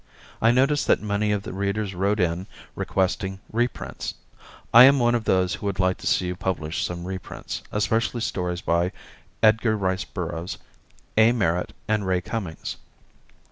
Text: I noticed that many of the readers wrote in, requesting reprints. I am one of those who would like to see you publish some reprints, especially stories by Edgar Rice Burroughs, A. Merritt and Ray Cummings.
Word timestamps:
I 0.41 0.49
noticed 0.49 0.87
that 0.87 0.99
many 0.99 1.31
of 1.31 1.43
the 1.43 1.53
readers 1.53 1.93
wrote 1.93 2.19
in, 2.19 2.47
requesting 2.75 3.39
reprints. 3.53 4.15
I 4.73 4.85
am 4.85 4.97
one 4.97 5.13
of 5.13 5.25
those 5.25 5.53
who 5.53 5.67
would 5.67 5.79
like 5.79 5.97
to 5.99 6.07
see 6.07 6.25
you 6.25 6.35
publish 6.35 6.83
some 6.83 7.03
reprints, 7.05 7.61
especially 7.71 8.21
stories 8.21 8.61
by 8.61 8.93
Edgar 9.43 9.77
Rice 9.77 10.05
Burroughs, 10.05 10.57
A. 11.17 11.31
Merritt 11.33 11.73
and 11.87 12.07
Ray 12.07 12.19
Cummings. 12.21 12.77